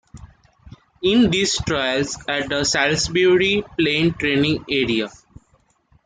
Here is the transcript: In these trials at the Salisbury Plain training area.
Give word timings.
In 1.03 1.29
these 1.29 1.55
trials 1.57 2.17
at 2.27 2.49
the 2.49 2.63
Salisbury 2.63 3.63
Plain 3.77 4.15
training 4.15 4.65
area. 4.67 5.11